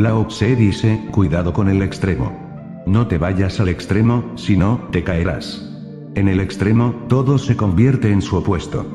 [0.00, 2.32] Lao Tse dice, cuidado con el extremo.
[2.86, 5.62] No te vayas al extremo, si no, te caerás.
[6.14, 8.86] En el extremo, todo se convierte en su opuesto.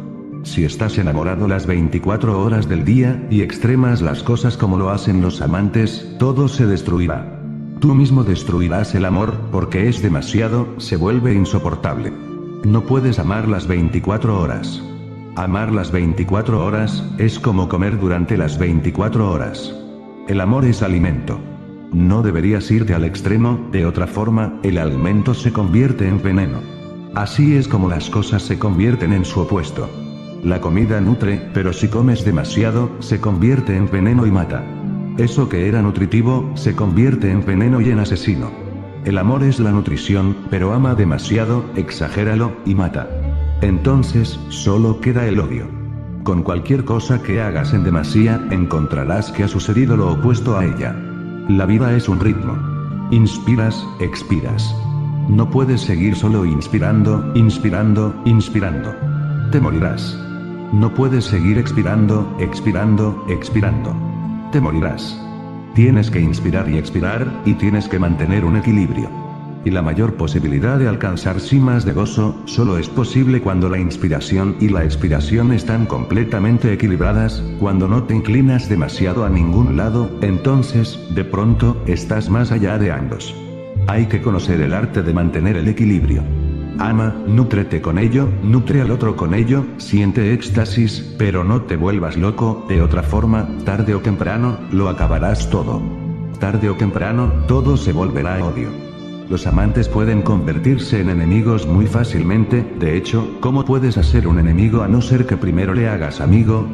[0.42, 5.22] Si estás enamorado las 24 horas del día, y extremas las cosas como lo hacen
[5.22, 7.40] los amantes, todo se destruirá.
[7.80, 12.12] Tú mismo destruirás el amor, porque es demasiado, se vuelve insoportable.
[12.64, 14.82] No puedes amar las 24 horas.
[15.36, 19.85] Amar las 24 horas, es como comer durante las 24 horas.
[20.28, 21.40] El amor es alimento.
[21.94, 26.62] No deberías irte al extremo, de otra forma, el alimento se convierte en veneno.
[27.14, 29.88] Así es como las cosas se convierten en su opuesto.
[30.44, 34.64] La comida nutre, pero si comes demasiado, se convierte en veneno y mata.
[35.20, 38.50] Eso que era nutritivo, se convierte en veneno y en asesino.
[39.06, 43.08] El amor es la nutrición, pero ama demasiado, exagéralo, y mata.
[43.62, 45.75] Entonces, solo queda el odio.
[46.26, 50.96] Con cualquier cosa que hagas en demasía, encontrarás que ha sucedido lo opuesto a ella.
[51.48, 52.58] La vida es un ritmo.
[53.12, 54.76] Inspiras, expiras.
[55.30, 58.96] No puedes seguir solo inspirando, inspirando, inspirando.
[59.52, 60.20] Te morirás.
[60.74, 63.96] No puedes seguir expirando, expirando, expirando.
[64.52, 65.22] Te morirás.
[65.76, 69.25] Tienes que inspirar y expirar, y tienes que mantener un equilibrio
[69.66, 74.56] y la mayor posibilidad de alcanzar cimas de gozo, solo es posible cuando la inspiración
[74.62, 81.00] y la expiración están completamente equilibradas, cuando no te inclinas demasiado a ningún lado, entonces,
[81.14, 83.36] de pronto, estás más allá de ambos.
[83.88, 86.24] Hay que conocer el arte de mantener el equilibrio.
[86.78, 92.18] Ama, nútrete con ello, nutre al otro con ello, siente éxtasis, pero no te vuelvas
[92.18, 95.82] loco, de otra forma, tarde o temprano, lo acabarás todo.
[96.40, 98.85] Tarde o temprano, todo se volverá odio.
[99.30, 104.84] Los amantes pueden convertirse en enemigos muy fácilmente, de hecho, ¿cómo puedes hacer un enemigo
[104.84, 106.68] a no ser que primero le hagas amigo?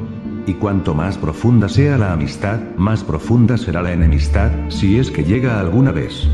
[0.46, 5.24] Y cuanto más profunda sea la amistad, más profunda será la enemistad, si es que
[5.24, 6.28] llega alguna vez.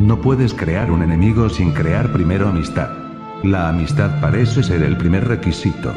[0.00, 2.88] No puedes crear un enemigo sin crear primero amistad.
[3.42, 5.92] La amistad parece ser el primer requisito.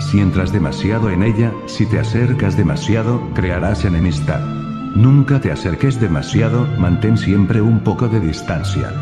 [0.00, 4.63] Si entras demasiado en ella, si te acercas demasiado, crearás enemistad.
[4.94, 8.92] Nunca te acerques demasiado, mantén siempre un poco de distancia.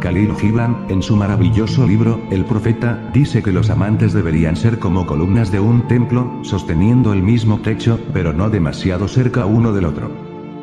[0.00, 5.04] Khalil Gibran, en su maravilloso libro, El Profeta, dice que los amantes deberían ser como
[5.04, 10.10] columnas de un templo, sosteniendo el mismo techo, pero no demasiado cerca uno del otro.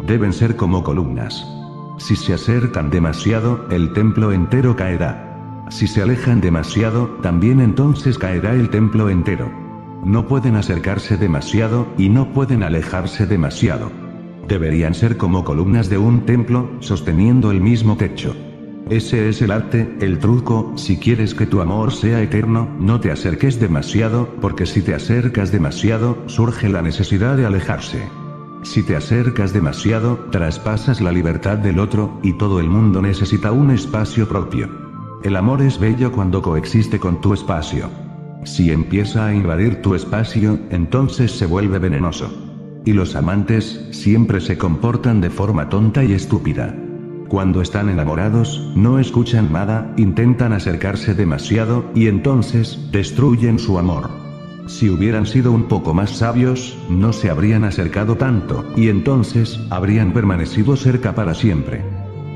[0.08, 1.48] Deben ser como columnas.
[1.98, 5.66] Si se acercan demasiado, el templo entero caerá.
[5.70, 9.52] Si se alejan demasiado, también entonces caerá el templo entero.
[10.04, 13.92] No pueden acercarse demasiado, y no pueden alejarse demasiado.
[14.48, 18.36] Deberían ser como columnas de un templo, sosteniendo el mismo techo.
[18.90, 23.12] Ese es el arte, el truco, si quieres que tu amor sea eterno, no te
[23.12, 28.10] acerques demasiado, porque si te acercas demasiado, surge la necesidad de alejarse.
[28.64, 33.72] Si te acercas demasiado, traspasas la libertad del otro, y todo el mundo necesita un
[33.72, 34.70] espacio propio.
[35.24, 37.90] El amor es bello cuando coexiste con tu espacio.
[38.44, 42.30] Si empieza a invadir tu espacio, entonces se vuelve venenoso.
[42.86, 46.76] Y los amantes, siempre se comportan de forma tonta y estúpida.
[47.28, 54.10] Cuando están enamorados, no escuchan nada, intentan acercarse demasiado, y entonces, destruyen su amor.
[54.68, 60.12] Si hubieran sido un poco más sabios, no se habrían acercado tanto, y entonces, habrían
[60.12, 61.84] permanecido cerca para siempre.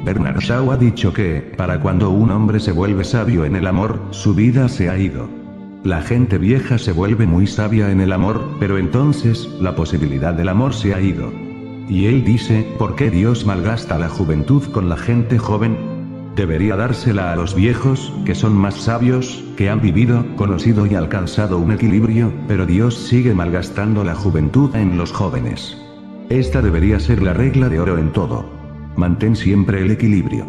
[0.05, 3.99] Bernard Shaw ha dicho que, para cuando un hombre se vuelve sabio en el amor,
[4.11, 5.44] su vida se ha ido.
[5.85, 10.49] La gente vieja se vuelve muy sabia en el amor, pero entonces, la posibilidad del
[10.49, 11.31] amor se ha ido.
[11.87, 15.77] Y él dice, ¿por qué Dios malgasta la juventud con la gente joven?
[16.35, 21.59] Debería dársela a los viejos, que son más sabios, que han vivido, conocido y alcanzado
[21.59, 25.77] un equilibrio, pero Dios sigue malgastando la juventud en los jóvenes.
[26.29, 28.49] Esta debería ser la regla de oro en todo.
[28.95, 30.47] Mantén siempre el equilibrio.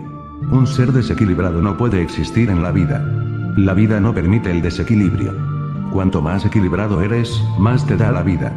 [0.50, 3.25] Un ser desequilibrado no puede existir en la vida.
[3.56, 5.34] La vida no permite el desequilibrio.
[5.90, 8.52] Cuanto más equilibrado eres, más te da la vida.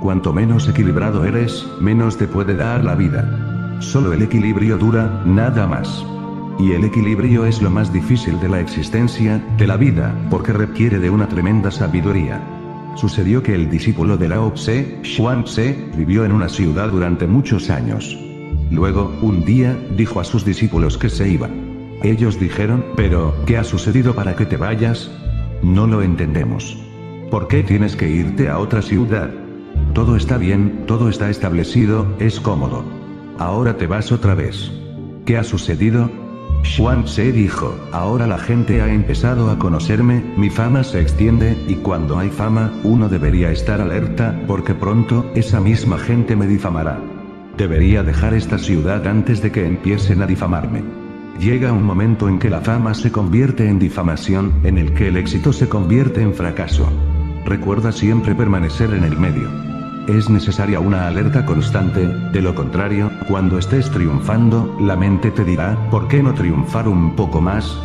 [0.00, 3.76] Cuanto menos equilibrado eres, menos te puede dar la vida.
[3.80, 6.06] Solo el equilibrio dura, nada más.
[6.60, 11.00] Y el equilibrio es lo más difícil de la existencia, de la vida, porque requiere
[11.00, 12.40] de una tremenda sabiduría.
[12.94, 17.68] Sucedió que el discípulo de Lao Tse, Xuan Tse, vivió en una ciudad durante muchos
[17.68, 18.16] años.
[18.70, 21.48] Luego, un día, dijo a sus discípulos que se iba.
[22.02, 25.10] Ellos dijeron, pero, ¿qué ha sucedido para que te vayas?
[25.62, 26.78] No lo entendemos.
[27.30, 29.30] ¿Por qué tienes que irte a otra ciudad?
[29.94, 32.84] Todo está bien, todo está establecido, es cómodo.
[33.38, 34.70] Ahora te vas otra vez.
[35.24, 36.10] ¿Qué ha sucedido?
[36.62, 41.76] Xuan se dijo, ahora la gente ha empezado a conocerme, mi fama se extiende, y
[41.76, 47.00] cuando hay fama, uno debería estar alerta, porque pronto, esa misma gente me difamará.
[47.56, 51.05] Debería dejar esta ciudad antes de que empiecen a difamarme.
[51.38, 55.16] Llega un momento en que la fama se convierte en difamación, en el que el
[55.16, 56.88] éxito se convierte en fracaso.
[57.44, 59.48] Recuerda siempre permanecer en el medio.
[60.08, 65.76] Es necesaria una alerta constante, de lo contrario, cuando estés triunfando, la mente te dirá,
[65.90, 67.76] ¿por qué no triunfar un poco más?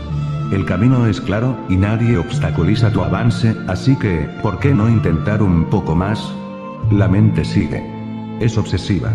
[0.51, 5.41] El camino es claro, y nadie obstaculiza tu avance, así que, ¿por qué no intentar
[5.41, 6.33] un poco más?
[6.91, 7.83] La mente sigue.
[8.39, 9.11] Es obsesiva.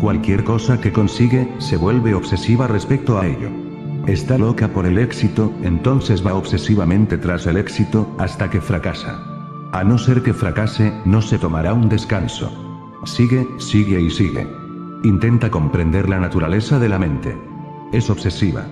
[0.00, 3.50] Cualquier cosa que consigue, se vuelve obsesiva respecto a ello.
[4.08, 9.22] Está loca por el éxito, entonces va obsesivamente tras el éxito, hasta que fracasa.
[9.72, 12.50] A no ser que fracase, no se tomará un descanso.
[13.04, 14.46] Sigue, sigue y sigue.
[15.04, 17.36] Intenta comprender la naturaleza de la mente.
[17.92, 18.64] Es obsesiva.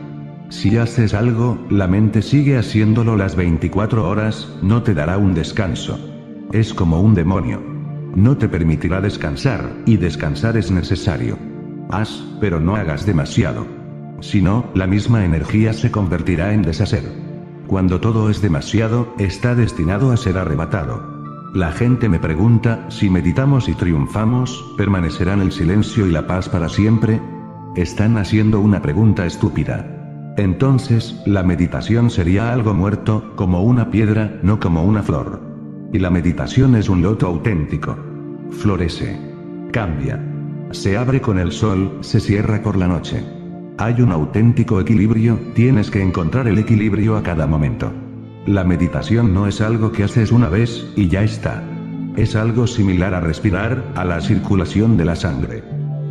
[0.49, 6.01] Si haces algo, la mente sigue haciéndolo las 24 horas, no te dará un descanso.
[6.53, 7.63] Es como un demonio.
[8.15, 11.39] No te permitirá descansar, y descansar es necesario.
[11.91, 13.76] Haz, pero no hagas demasiado.
[14.21, 17.05] Si no, la misma energía se convertirá en deshacer.
[17.67, 21.17] Cuando todo es demasiado, está destinado a ser arrebatado.
[21.55, 26.69] La gente me pregunta, si meditamos y triunfamos, ¿permanecerán el silencio y la paz para
[26.69, 27.21] siempre?
[27.75, 30.35] Están haciendo una pregunta estúpida.
[30.37, 35.41] Entonces, la meditación sería algo muerto, como una piedra, no como una flor.
[35.93, 37.97] Y la meditación es un loto auténtico.
[38.51, 39.19] Florece.
[39.73, 40.23] Cambia.
[40.73, 43.36] Se abre con el sol, se cierra por la noche.
[43.79, 47.93] Hay un auténtico equilibrio, tienes que encontrar el equilibrio a cada momento.
[48.47, 51.63] La meditación no es algo que haces una vez, y ya está.
[52.17, 55.63] Es algo similar a respirar, a la circulación de la sangre.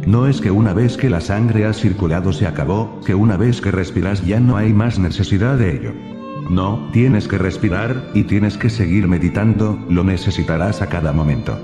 [0.06, 3.62] No es que una vez que la sangre ha circulado se acabó, que una vez
[3.62, 5.94] que respiras ya no hay más necesidad de ello.
[6.52, 11.58] No, tienes que respirar, y tienes que seguir meditando, lo necesitarás a cada momento.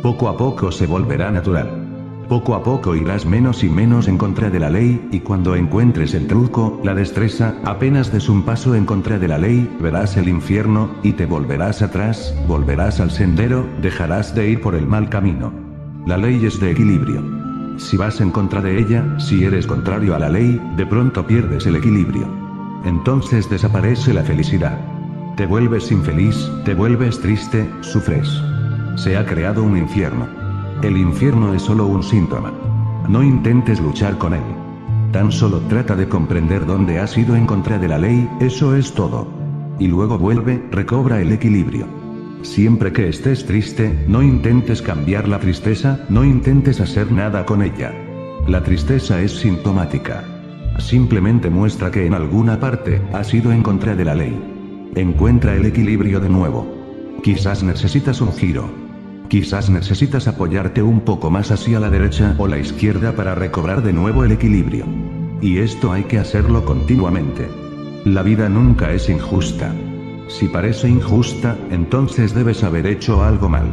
[0.00, 1.81] Poco a poco se volverá natural.
[2.28, 6.14] Poco a poco irás menos y menos en contra de la ley, y cuando encuentres
[6.14, 10.28] el truco, la destreza, apenas des un paso en contra de la ley, verás el
[10.28, 15.52] infierno, y te volverás atrás, volverás al sendero, dejarás de ir por el mal camino.
[16.06, 17.22] La ley es de equilibrio.
[17.76, 21.66] Si vas en contra de ella, si eres contrario a la ley, de pronto pierdes
[21.66, 22.26] el equilibrio.
[22.84, 24.78] Entonces desaparece la felicidad.
[25.36, 28.28] Te vuelves infeliz, te vuelves triste, sufres.
[28.96, 30.41] Se ha creado un infierno.
[30.82, 32.52] El infierno es solo un síntoma.
[33.08, 34.42] No intentes luchar con él.
[35.12, 38.92] Tan solo trata de comprender dónde has ido en contra de la ley, eso es
[38.92, 39.28] todo.
[39.78, 41.86] Y luego vuelve, recobra el equilibrio.
[42.42, 47.94] Siempre que estés triste, no intentes cambiar la tristeza, no intentes hacer nada con ella.
[48.48, 50.24] La tristeza es sintomática.
[50.78, 54.36] Simplemente muestra que en alguna parte, has ido en contra de la ley.
[54.96, 56.66] Encuentra el equilibrio de nuevo.
[57.22, 58.81] Quizás necesitas un giro.
[59.32, 63.94] Quizás necesitas apoyarte un poco más hacia la derecha o la izquierda para recobrar de
[63.94, 64.84] nuevo el equilibrio.
[65.40, 67.48] Y esto hay que hacerlo continuamente.
[68.04, 69.74] La vida nunca es injusta.
[70.28, 73.72] Si parece injusta, entonces debes haber hecho algo mal.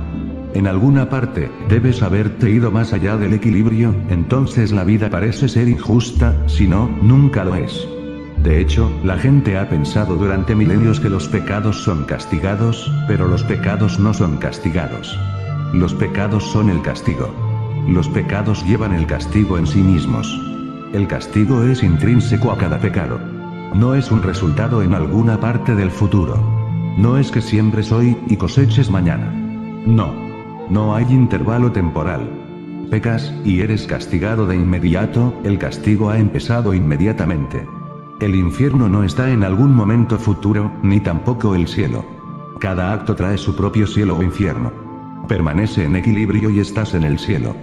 [0.53, 5.67] En alguna parte, debes haberte ido más allá del equilibrio, entonces la vida parece ser
[5.67, 7.85] injusta, si no, nunca lo es.
[8.41, 13.43] De hecho, la gente ha pensado durante milenios que los pecados son castigados, pero los
[13.43, 15.19] pecados no son castigados.
[15.73, 17.29] Los pecados son el castigo.
[17.87, 20.27] Los pecados llevan el castigo en sí mismos.
[20.93, 23.19] El castigo es intrínseco a cada pecado.
[23.75, 26.35] No es un resultado en alguna parte del futuro.
[26.97, 29.31] No es que siembres hoy y coseches mañana.
[29.85, 30.11] No.
[30.71, 32.27] No hay intervalo temporal.
[32.89, 37.67] Pecas, y eres castigado de inmediato, el castigo ha empezado inmediatamente.
[38.19, 42.03] El infierno no está en algún momento futuro, ni tampoco el cielo.
[42.59, 44.88] Cada acto trae su propio cielo o infierno.
[45.29, 47.55] Permanece en equilibrio y estás en el cielo.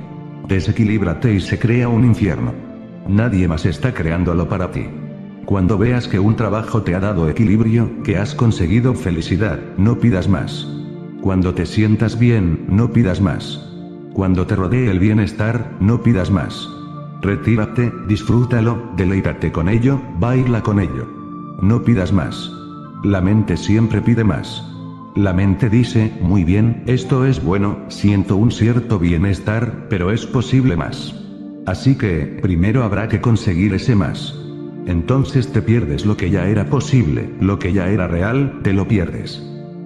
[0.47, 2.55] Desequilíbrate y se crea un infierno.
[3.09, 4.87] Nadie más está creándolo para ti.
[5.47, 10.29] Cuando veas que un trabajo te ha dado equilibrio, que has conseguido felicidad, no pidas
[10.29, 10.69] más.
[11.21, 13.69] Cuando te sientas bien, no pidas más.
[14.13, 16.69] Cuando te rodee el bienestar, no pidas más.
[17.21, 21.09] Retírate, disfrútalo, deleítate con ello, baila con ello.
[21.61, 22.49] No pidas más.
[23.03, 24.76] La mente siempre pide más.
[25.17, 30.77] La mente dice, muy bien, esto es bueno, siento un cierto bienestar, pero es posible
[30.77, 31.15] más.
[31.65, 34.35] Así que, primero habrá que conseguir ese más.
[34.87, 38.87] Entonces te pierdes lo que ya era posible, lo que ya era real, te lo
[38.87, 39.43] pierdes.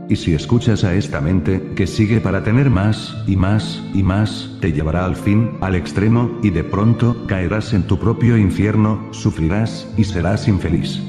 [0.09, 4.51] Y si escuchas a esta mente, que sigue para tener más, y más, y más,
[4.61, 9.89] te llevará al fin, al extremo, y de pronto, caerás en tu propio infierno, sufrirás,
[9.97, 11.01] y serás infeliz.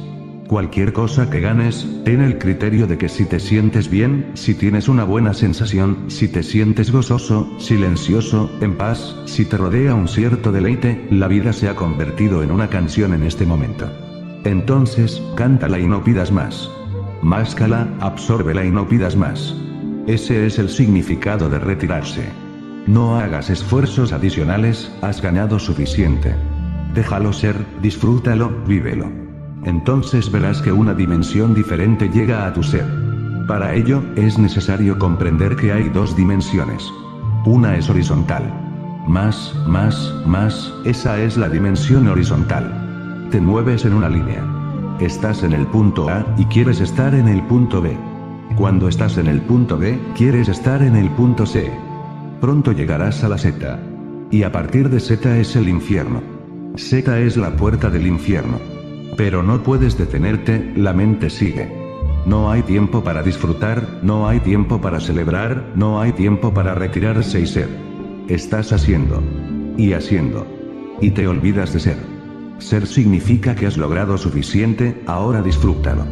[0.51, 4.89] Cualquier cosa que ganes, ten el criterio de que si te sientes bien, si tienes
[4.89, 10.51] una buena sensación, si te sientes gozoso, silencioso, en paz, si te rodea un cierto
[10.51, 13.89] deleite, la vida se ha convertido en una canción en este momento.
[14.43, 16.69] Entonces, cántala y no pidas más.
[17.21, 19.55] Máscala, absórbela y no pidas más.
[20.05, 22.25] Ese es el significado de retirarse.
[22.87, 26.35] No hagas esfuerzos adicionales, has ganado suficiente.
[26.93, 29.20] Déjalo ser, disfrútalo, vívelo
[29.65, 32.85] entonces verás que una dimensión diferente llega a tu ser.
[33.47, 36.91] Para ello, es necesario comprender que hay dos dimensiones.
[37.45, 38.43] Una es horizontal.
[39.07, 43.27] Más, más, más, esa es la dimensión horizontal.
[43.31, 44.43] Te mueves en una línea.
[44.99, 47.97] Estás en el punto A, y quieres estar en el punto B.
[48.55, 51.71] Cuando estás en el punto B, quieres estar en el punto C.
[52.39, 53.79] Pronto llegarás a la Z.
[54.29, 56.21] Y a partir de Z es el infierno.
[56.75, 58.70] Z es la puerta del infierno.
[59.17, 61.71] Pero no puedes detenerte, la mente sigue.
[62.25, 67.41] No hay tiempo para disfrutar, no hay tiempo para celebrar, no hay tiempo para retirarse
[67.41, 67.67] y ser.
[68.27, 69.21] Estás haciendo.
[69.77, 70.45] Y haciendo.
[71.01, 71.97] Y te olvidas de ser.
[72.59, 76.05] Ser significa que has logrado suficiente, ahora disfrútalo.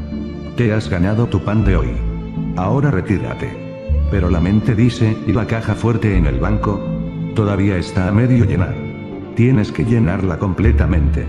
[0.58, 1.92] Te has ganado tu pan de hoy.
[2.58, 3.70] Ahora retírate.
[4.10, 6.82] Pero la mente dice, ¿y la caja fuerte en el banco?
[7.36, 8.76] Todavía está a medio llenar.
[9.36, 11.26] Tienes que llenarla completamente.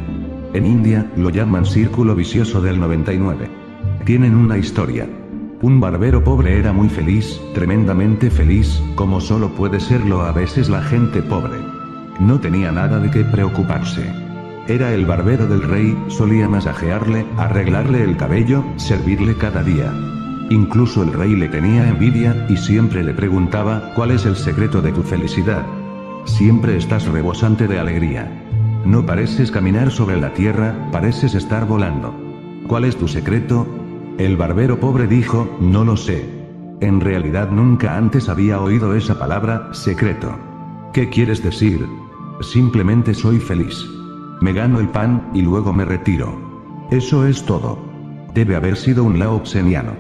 [0.52, 3.48] En India, lo llaman círculo vicioso del 99.
[4.04, 5.08] Tienen una historia.
[5.62, 10.82] Un barbero pobre era muy feliz, tremendamente feliz, como solo puede serlo a veces la
[10.82, 11.56] gente pobre.
[12.18, 14.02] No tenía nada de qué preocuparse.
[14.66, 19.92] Era el barbero del rey, solía masajearle, arreglarle el cabello, servirle cada día.
[20.50, 24.90] Incluso el rey le tenía envidia, y siempre le preguntaba, ¿cuál es el secreto de
[24.90, 25.64] tu felicidad?
[26.24, 28.49] Siempre estás rebosante de alegría.
[28.84, 32.14] No pareces caminar sobre la tierra, pareces estar volando.
[32.66, 33.66] ¿Cuál es tu secreto?
[34.16, 36.24] El barbero pobre dijo, no lo sé.
[36.80, 40.34] En realidad nunca antes había oído esa palabra, secreto.
[40.94, 41.86] ¿Qué quieres decir?
[42.40, 43.84] Simplemente soy feliz.
[44.40, 46.34] Me gano el pan, y luego me retiro.
[46.90, 47.78] Eso es todo.
[48.34, 49.92] Debe haber sido un laopseniano.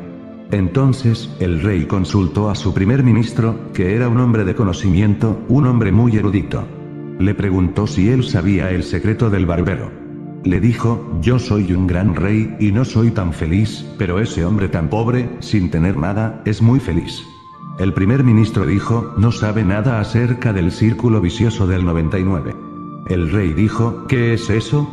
[0.52, 5.66] Entonces, el rey consultó a su primer ministro, que era un hombre de conocimiento, un
[5.66, 6.64] hombre muy erudito.
[7.20, 9.92] Le preguntó si él sabía el secreto del barbero.
[10.42, 14.68] Le dijo, yo soy un gran rey, y no soy tan feliz, pero ese hombre
[14.68, 17.22] tan pobre, sin tener nada, es muy feliz.
[17.78, 22.56] El primer ministro dijo, no sabe nada acerca del círculo vicioso del 99.
[23.10, 24.88] El rey dijo, ¿qué es eso?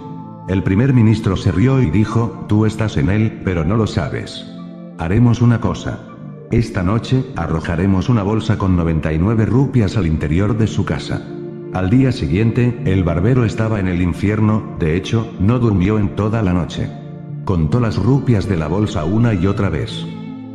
[0.49, 4.45] El primer ministro se rió y dijo, tú estás en él, pero no lo sabes.
[4.97, 6.01] Haremos una cosa.
[6.51, 11.21] Esta noche, arrojaremos una bolsa con 99 rupias al interior de su casa.
[11.73, 16.41] Al día siguiente, el barbero estaba en el infierno, de hecho, no durmió en toda
[16.41, 16.89] la noche.
[17.43, 20.05] Contó las rupias de la bolsa una y otra vez.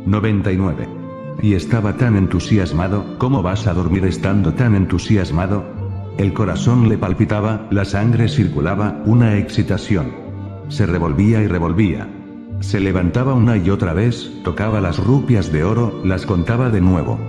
[0.05, 0.87] 99.
[1.41, 5.63] Y estaba tan entusiasmado, ¿cómo vas a dormir estando tan entusiasmado?
[6.17, 10.11] El corazón le palpitaba, la sangre circulaba, una excitación.
[10.69, 12.07] Se revolvía y revolvía.
[12.59, 17.19] Se levantaba una y otra vez, tocaba las rupias de oro, las contaba de nuevo.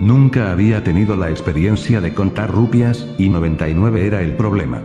[0.00, 4.80] Nunca había tenido la experiencia de contar rupias, y 99 era el problema.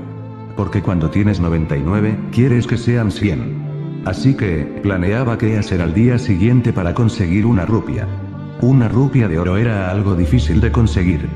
[0.57, 4.03] Porque cuando tienes 99, quieres que sean 100.
[4.03, 8.05] Así que, planeaba qué hacer al día siguiente para conseguir una rupia.
[8.61, 11.29] Una rupia de oro era algo difícil de conseguir.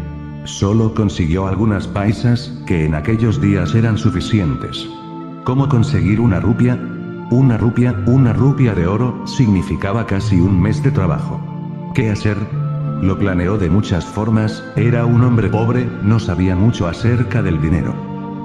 [0.44, 4.90] Solo consiguió algunas paisas, que en aquellos días eran suficientes.
[5.46, 6.78] ¿Cómo conseguir una rupia?
[7.32, 11.40] Una rupia, una rupia de oro, significaba casi un mes de trabajo.
[11.94, 12.59] ¿Qué hacer?
[13.02, 17.94] Lo planeó de muchas formas, era un hombre pobre, no sabía mucho acerca del dinero.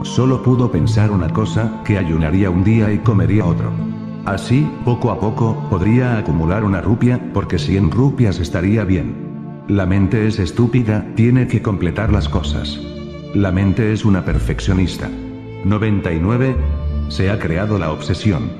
[0.05, 3.73] Solo pudo pensar una cosa, que ayunaría un día y comería otro.
[4.27, 9.65] Así, poco a poco, podría acumular una rupia, porque 100 rupias estaría bien.
[9.67, 12.81] La mente es estúpida, tiene que completar las cosas.
[13.35, 15.11] La mente es una perfeccionista.
[15.65, 16.57] 99.
[17.09, 18.51] Se ha creado la obsesión.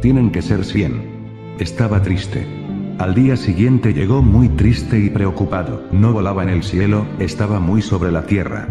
[0.00, 1.56] Tienen que ser 100.
[1.58, 2.63] Estaba triste.
[2.98, 7.82] Al día siguiente llegó muy triste y preocupado, no volaba en el cielo, estaba muy
[7.82, 8.68] sobre la tierra.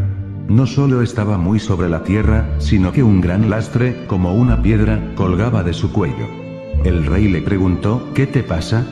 [0.48, 5.14] No solo estaba muy sobre la tierra, sino que un gran lastre, como una piedra,
[5.16, 6.26] colgaba de su cuello.
[6.86, 8.88] El rey le preguntó, ¿qué te pasa?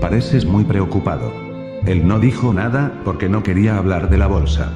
[0.00, 1.32] Pareces muy preocupado.
[1.86, 4.72] Él no dijo nada, porque no quería hablar de la bolsa.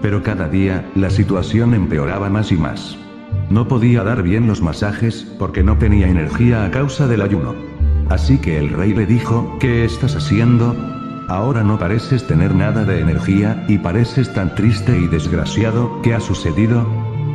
[0.00, 2.96] Pero cada día, la situación empeoraba más y más.
[3.50, 7.67] No podía dar bien los masajes, porque no tenía energía a causa del ayuno.
[8.08, 10.74] Así que el rey le dijo, ¿qué estás haciendo?
[11.28, 16.20] Ahora no pareces tener nada de energía, y pareces tan triste y desgraciado, ¿qué ha
[16.20, 16.86] sucedido?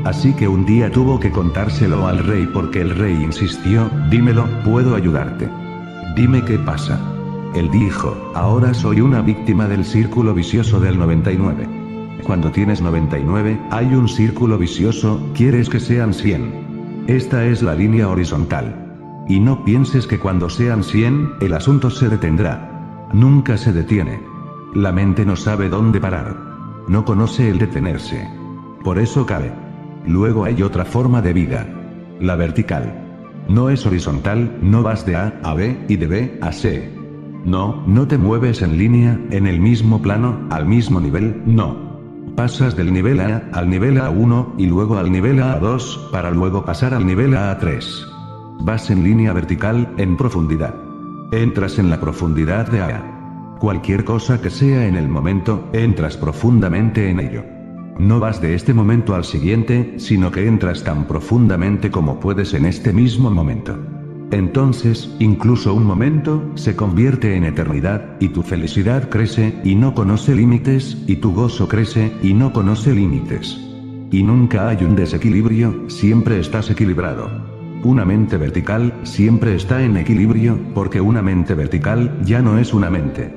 [0.04, 4.96] Así que un día tuvo que contárselo al rey porque el rey insistió, dímelo, puedo
[4.96, 5.48] ayudarte.
[6.16, 7.00] Dime qué pasa.
[7.56, 11.68] Él dijo, ahora soy una víctima del círculo vicioso del 99.
[12.24, 17.06] Cuando tienes 99, hay un círculo vicioso, quieres que sean 100.
[17.08, 18.83] Esta es la línea horizontal.
[19.28, 23.10] Y no pienses que cuando sean 100, el asunto se detendrá.
[23.14, 24.22] Nunca se detiene.
[24.74, 26.36] La mente no sabe dónde parar.
[26.88, 28.28] No conoce el detenerse.
[28.84, 29.54] Por eso cabe.
[30.06, 31.68] Luego hay otra forma de vida.
[32.20, 33.00] La vertical.
[33.48, 36.94] No es horizontal, no vas de A a B y de B a C.
[37.46, 41.94] No, no te mueves en línea, en el mismo plano, al mismo nivel, no.
[42.36, 46.94] Pasas del nivel A al nivel A1 y luego al nivel A2 para luego pasar
[46.94, 48.13] al nivel A3.
[48.62, 50.76] Vas en línea vertical, en profundidad.
[51.32, 53.58] Entras en la profundidad de A.
[53.60, 57.44] Cualquier cosa que sea en el momento, entras profundamente en ello.
[58.00, 62.66] No vas de este momento al siguiente, sino que entras tan profundamente como puedes en
[62.66, 63.78] este mismo momento.
[64.32, 70.34] Entonces, incluso un momento, se convierte en eternidad, y tu felicidad crece, y no conoce
[70.34, 73.60] límites, y tu gozo crece, y no conoce límites.
[74.12, 77.53] Y nunca hay un desequilibrio, siempre estás equilibrado.
[77.84, 82.90] Una mente vertical, siempre está en equilibrio, porque una mente vertical, ya no es una
[82.90, 83.36] mente.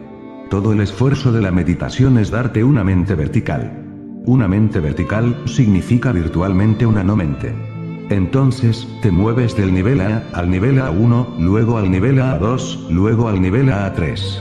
[0.51, 3.83] Todo el esfuerzo de la meditación es darte una mente vertical.
[4.25, 7.53] Una mente vertical, significa virtualmente una no mente.
[8.09, 13.43] Entonces, te mueves del nivel A, al nivel A1, luego al nivel A2, luego al
[13.43, 14.41] nivel A3.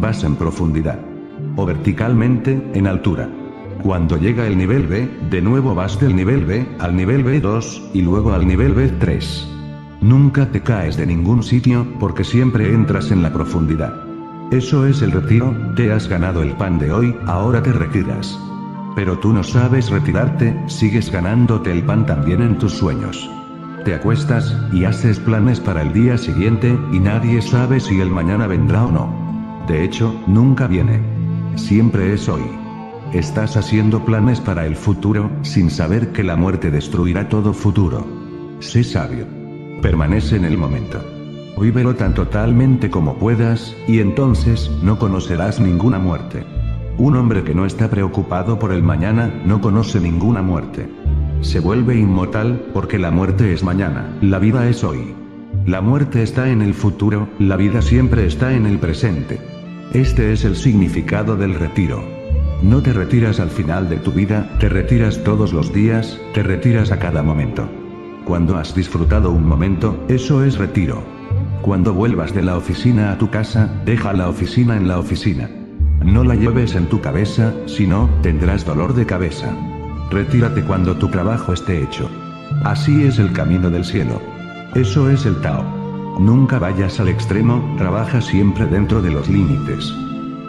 [0.00, 0.98] Vas en profundidad.
[1.54, 3.28] O verticalmente, en altura.
[3.82, 8.02] Cuando llega el nivel B, de nuevo vas del nivel B, al nivel B2, y
[8.02, 9.44] luego al nivel B3.
[10.00, 13.94] Nunca te caes de ningún sitio, porque siempre entras en la profundidad.
[14.50, 18.38] Eso es el retiro, te has ganado el pan de hoy, ahora te retiras.
[18.94, 23.28] Pero tú no sabes retirarte, sigues ganándote el pan también en tus sueños.
[23.84, 28.46] Te acuestas, y haces planes para el día siguiente, y nadie sabe si el mañana
[28.46, 29.64] vendrá o no.
[29.68, 31.00] De hecho, nunca viene.
[31.56, 32.65] Siempre es hoy.
[33.12, 38.04] Estás haciendo planes para el futuro, sin saber que la muerte destruirá todo futuro.
[38.58, 39.26] Sé sabio.
[39.80, 41.00] Permanece en el momento.
[41.58, 46.44] Vívelo tan totalmente como puedas, y entonces, no conocerás ninguna muerte.
[46.98, 50.88] Un hombre que no está preocupado por el mañana, no conoce ninguna muerte.
[51.42, 55.14] Se vuelve inmortal, porque la muerte es mañana, la vida es hoy.
[55.64, 59.38] La muerte está en el futuro, la vida siempre está en el presente.
[59.92, 62.15] Este es el significado del retiro.
[62.62, 66.90] No te retiras al final de tu vida, te retiras todos los días, te retiras
[66.90, 67.68] a cada momento.
[68.24, 71.02] Cuando has disfrutado un momento, eso es retiro.
[71.62, 75.50] Cuando vuelvas de la oficina a tu casa, deja la oficina en la oficina.
[76.04, 79.54] No la lleves en tu cabeza, si no, tendrás dolor de cabeza.
[80.10, 82.08] Retírate cuando tu trabajo esté hecho.
[82.64, 84.20] Así es el camino del cielo.
[84.74, 85.64] Eso es el Tao.
[86.18, 89.92] Nunca vayas al extremo, trabaja siempre dentro de los límites.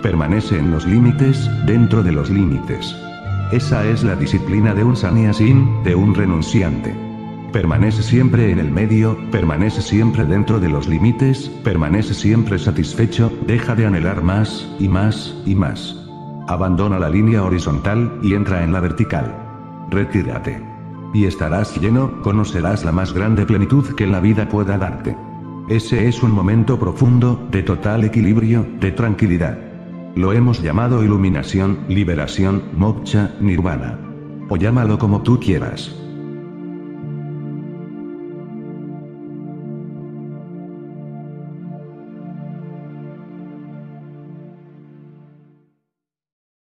[0.01, 2.95] Permanece en los límites, dentro de los límites.
[3.51, 6.93] Esa es la disciplina de un sannyasin, de un renunciante.
[7.51, 13.73] Permanece siempre en el medio, permanece siempre dentro de los límites, permanece siempre satisfecho, deja
[13.73, 15.95] de anhelar más, y más, y más.
[16.47, 19.33] Abandona la línea horizontal, y entra en la vertical.
[19.89, 20.61] Retírate.
[21.13, 25.17] Y estarás lleno, conocerás la más grande plenitud que la vida pueda darte.
[25.69, 29.66] Ese es un momento profundo, de total equilibrio, de tranquilidad.
[30.17, 33.99] Lo hemos llamado iluminación, liberación, moksha, nirvana.
[34.49, 35.95] O llámalo como tú quieras.